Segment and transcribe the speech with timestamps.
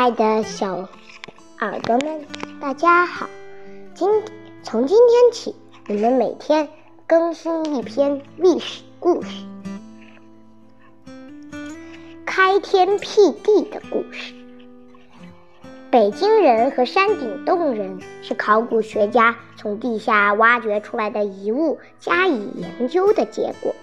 [0.00, 0.88] 爱的小
[1.58, 2.24] 耳朵们，
[2.58, 3.28] 大家好！
[3.94, 4.08] 今
[4.62, 5.54] 从今天起，
[5.88, 6.66] 我们每天
[7.06, 9.44] 更新一篇历史故事，
[12.24, 14.32] 开天辟地的故事。
[15.90, 23.74] 北京人和山顶洞人是考古学家从地下挖掘出来的遗物加以研究的结果。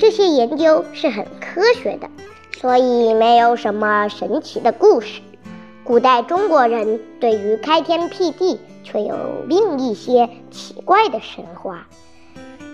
[0.00, 2.10] 这些研究是很科学的，
[2.58, 5.20] 所以没有什么神奇的故事。
[5.86, 11.86] 古代中国人对于开天辟地却有另一些奇怪的神话。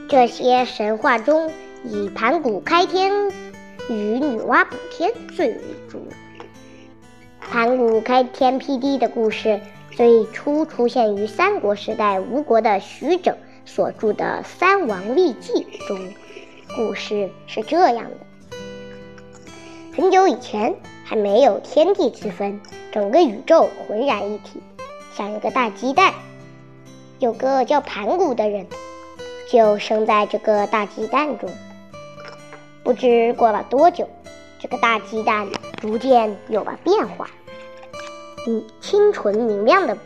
[0.08, 1.52] 这些神话中，
[1.84, 3.30] 以盘古开天
[3.90, 6.08] 与女娲补天最为著名。
[7.38, 9.60] 盘古开天辟地的故事
[9.90, 15.52] 最初出现于三国时代吴国的徐整所著的《三王历记》
[15.86, 15.98] 中。
[16.74, 18.56] 故事是这样的：
[19.94, 20.74] 很久以前，
[21.12, 22.58] 还没有天地之分，
[22.90, 24.62] 整个宇宙浑然一体，
[25.14, 26.14] 像一个大鸡蛋。
[27.18, 28.66] 有个叫盘古的人，
[29.50, 31.50] 就生在这个大鸡蛋中。
[32.82, 34.08] 不知过了多久，
[34.58, 35.46] 这个大鸡蛋
[35.82, 37.28] 逐渐有了变化，
[38.46, 39.98] 嗯，清纯明亮的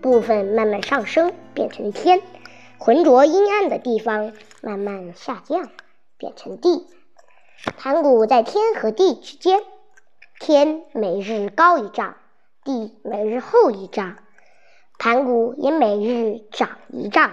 [0.00, 2.20] 部分慢慢上升，变成天；
[2.78, 5.68] 浑浊阴暗的地方慢慢下降。
[6.16, 6.86] 变成地，
[7.76, 9.60] 盘古在天和地之间，
[10.44, 12.16] 天每日高一丈，
[12.64, 14.18] 地每日厚一丈，
[14.98, 17.32] 盘古也每日长一丈，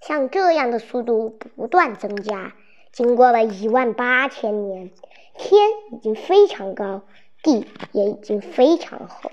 [0.00, 2.52] 像这样的速度不断增加。
[2.92, 4.92] 经过了一万八千年，
[5.36, 7.02] 天已经非常高，
[7.42, 9.32] 地也已经非常厚。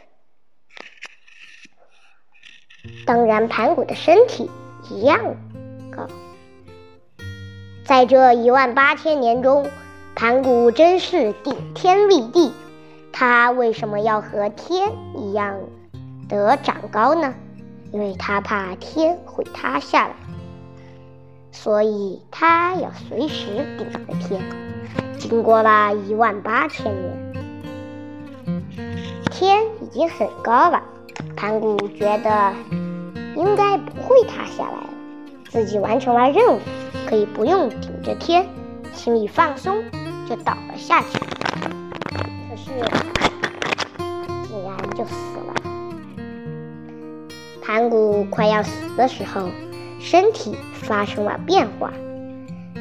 [3.06, 4.50] 当然，盘古的身体
[4.90, 5.36] 一样
[5.96, 6.08] 高。
[7.86, 9.70] 在这一万八千年中，
[10.16, 12.52] 盘古真是顶天立地。
[13.20, 15.56] 他为什么要和天一样
[16.30, 17.34] 的长高呢？
[17.92, 20.14] 因为他怕天会塌下来，
[21.52, 24.40] 所以他要随时顶着天。
[25.18, 27.34] 经过了一万八千年，
[29.32, 30.84] 天已经很高了，
[31.36, 32.54] 盘古觉得
[33.36, 34.90] 应该不会塌下来了，
[35.50, 36.60] 自己完成了任务。
[37.10, 38.48] 可以不用顶着天，
[38.94, 39.84] 心里放松，
[40.30, 41.18] 就倒了下去。
[42.58, 42.72] 是，
[44.48, 45.14] 竟然就死
[45.46, 45.54] 了。
[47.62, 49.50] 盘古快要死的时候，
[50.00, 51.94] 身体发生了变化，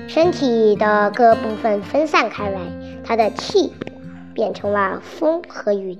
[0.09, 2.61] 身体的各部分分散开来，
[3.05, 3.73] 他的气
[4.35, 5.99] 变成了风和云，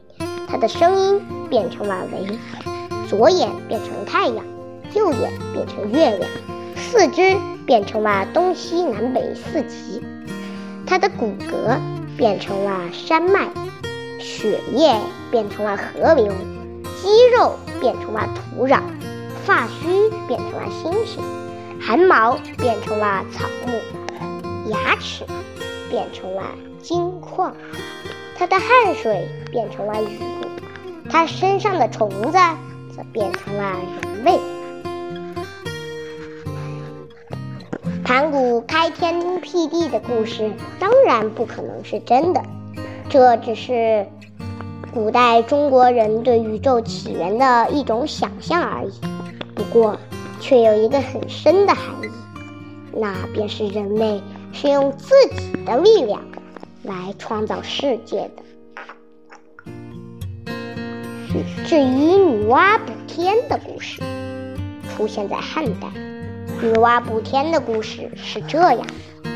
[0.49, 2.39] 他的声音变成了雷，
[3.09, 4.45] 左眼变成太阳，
[4.95, 6.31] 右眼变成月亮，
[6.77, 7.37] 四肢。
[7.67, 10.01] 变成了东西南北四极，
[10.87, 11.77] 它的骨骼
[12.17, 13.49] 变成了山脉，
[14.19, 14.99] 血液
[15.31, 16.33] 变成了河流，
[17.03, 18.81] 肌肉变成了土壤，
[19.45, 21.23] 发须变成了星星，
[21.81, 25.25] 汗毛变成了草木，牙齿
[25.91, 26.43] 变成了
[26.83, 27.55] 金矿，
[28.39, 30.19] 它的汗水变成了雨，
[31.11, 32.39] 它身上的虫子
[32.97, 34.41] 则变成了人类。
[38.07, 42.41] 盘古开天辟地的故事当然不可能是真的，
[43.09, 44.07] 这只是
[44.95, 48.93] 古代中国人对宇宙起源的一种想象而已。
[49.57, 49.99] 不过，
[50.39, 52.09] 却有一个很深的含义，
[52.93, 54.23] 那便是人类
[54.53, 56.23] 是用自己的力量
[56.85, 58.43] 来创造世界的。
[61.67, 64.01] 至于女娲补天的故事，
[64.97, 66.06] 出现在汉代。
[66.63, 69.31] 女娲补天的故事是这样的：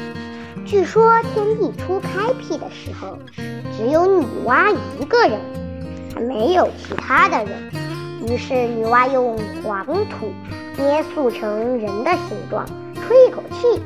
[0.65, 3.19] 据说天地初开辟的时候，
[3.77, 5.39] 只有女娲一个人，
[6.15, 7.71] 还没有其他的人。
[8.27, 10.33] 于是女娲用黄土
[10.79, 12.65] 捏塑成人的形状，
[12.95, 13.83] 吹一口气，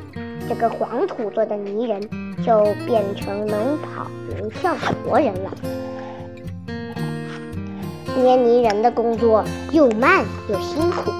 [0.47, 2.01] 这个黄土做的泥人
[2.45, 5.51] 就变成能跑能跳的活人了。
[8.17, 9.43] 捏泥人的工作
[9.73, 11.11] 又慢又辛苦。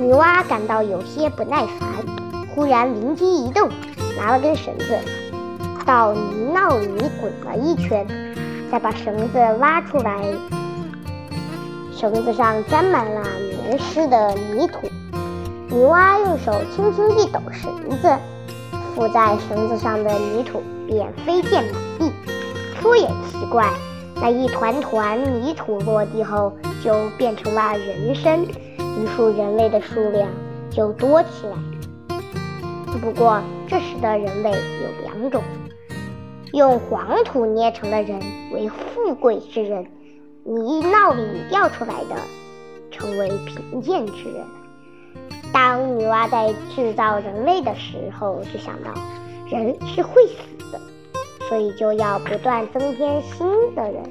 [0.00, 1.90] 女娲感到有些不耐烦，
[2.54, 3.68] 忽然灵机一动，
[4.16, 4.98] 拿了根绳子，
[5.84, 8.06] 到泥淖里滚了一圈，
[8.72, 10.24] 再把绳子拉出来。
[11.94, 13.20] 绳子上沾满了
[13.66, 14.88] 黏湿的泥土。
[15.68, 17.70] 女娲用手轻轻一抖绳
[18.00, 18.16] 子，
[18.94, 22.10] 附在绳子上的泥土便飞溅满地。
[22.80, 23.68] 说也奇怪，
[24.14, 28.46] 那一团团泥土落地后，就变成了人身。
[28.98, 30.28] 于是人类的数量
[30.70, 31.56] 就多起来。
[33.00, 35.42] 不过这时的人类有两种：
[36.52, 38.20] 用黄土捏成的人
[38.52, 39.86] 为富贵之人，
[40.44, 42.16] 泥淖里掉出来的，
[42.90, 44.44] 成为贫贱之人。
[45.52, 48.92] 当女娲在制造人类的时候，就想到
[49.48, 50.80] 人是会死的，
[51.48, 54.02] 所以就要不断增添新的人。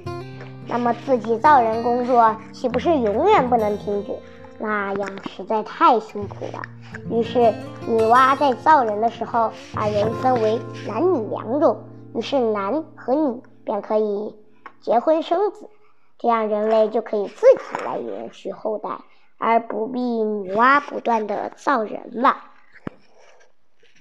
[0.67, 4.11] 那么自己造人工作岂不是永远不能停止？
[4.59, 6.61] 那样实在太辛苦了。
[7.09, 7.39] 于是
[7.88, 11.83] 女娲在造人的时候，把人分为男女两种，
[12.13, 14.35] 于是男和女便可以
[14.81, 15.69] 结婚生子，
[16.17, 18.89] 这样人类就可以自己来延续后代，
[19.38, 22.38] 而不必女娲不断的造人了。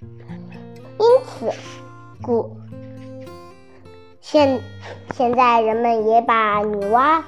[0.00, 1.50] 因此，
[2.22, 2.56] 故
[4.20, 4.60] 现
[5.12, 7.22] 现在人们也把女娲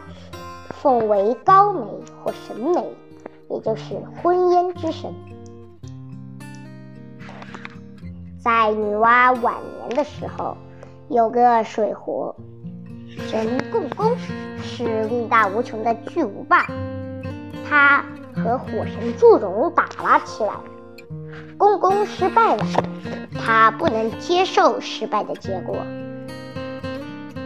[0.70, 1.82] 奉为高媒
[2.22, 2.94] 或神媒，
[3.50, 5.12] 也就是婚姻之神。
[8.42, 10.56] 在女娲晚年的时候，
[11.08, 12.34] 有个水壶
[13.08, 14.16] 神共工，
[14.62, 16.66] 是力大无穷的巨无霸。
[17.68, 18.04] 他
[18.34, 20.54] 和火神祝融打了起来，
[21.58, 22.64] 共工失败了。
[23.34, 25.76] 他不能接受失败的结果，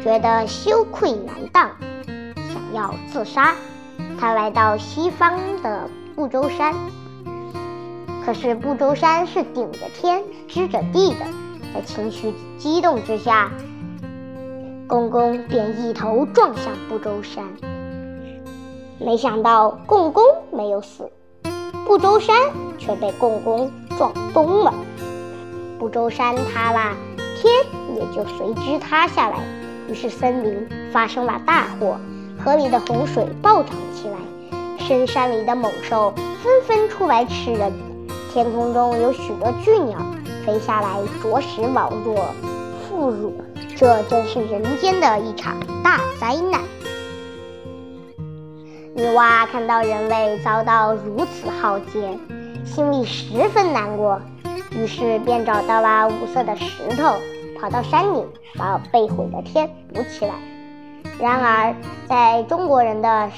[0.03, 1.71] 觉得羞愧难当，
[2.37, 3.55] 想要自杀。
[4.25, 5.87] 他来到西方的
[6.17, 6.75] 不周山。
[8.25, 11.27] 可是不周山是顶着天、支着地的，
[11.75, 13.51] 在情绪激动之下，
[14.89, 17.45] 公公便一头撞向不周山。
[18.99, 21.13] 没想到共工没有死，
[21.85, 22.35] 不周山
[22.79, 24.73] 却被共工撞崩了。
[25.79, 26.97] 不周山塌了，
[27.37, 27.53] 天
[27.95, 29.37] 也就随之塌下来。
[29.87, 31.99] 于是森林发生了大祸，
[32.45, 34.19] 河里的洪水暴涨起来，
[34.87, 36.13] 深山里的猛兽
[36.43, 37.73] 纷纷出来吃人。
[38.35, 39.99] 天空中有许多巨鸟
[40.45, 42.35] 飞下来啄食老弱
[42.87, 43.33] 妇孺，
[43.75, 46.61] 这真是人间的一场大灾难。
[48.95, 52.19] 女娲看到人类遭到如此浩劫，
[52.67, 54.21] 心里十分难过，
[54.71, 57.15] 于是便找到了五色的石头，
[57.59, 58.27] 跑到山顶
[58.59, 60.35] 把被毁的天补起来。
[61.21, 61.75] 然而，
[62.09, 63.31] 在中国人的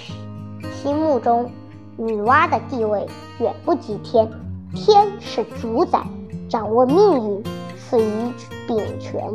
[0.82, 1.50] 心目中，
[1.96, 3.06] 女娲的地位
[3.38, 4.30] 远不及天。
[4.74, 6.02] 天是主宰，
[6.50, 7.44] 掌握命运，
[7.78, 8.32] 赐予
[8.66, 9.32] 秉权，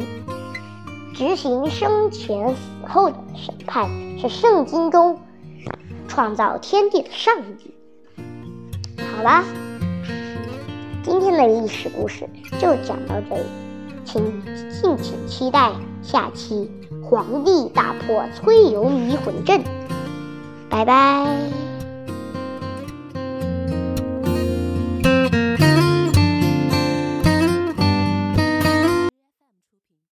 [1.16, 2.56] 执行生前死
[2.88, 3.90] 后的审判，
[4.20, 5.18] 是圣经中
[6.08, 7.74] 创造天地的上帝。
[9.16, 9.44] 好了，
[11.04, 12.30] 今天的历史故事
[12.60, 13.44] 就讲到这里，
[14.06, 14.24] 请
[14.70, 15.72] 敬请期待
[16.04, 16.70] 下期
[17.12, 19.60] 《皇帝打破崔尤迷魂阵》。
[20.70, 21.61] 拜拜。